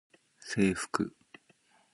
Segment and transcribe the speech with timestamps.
[0.49, 1.13] 制服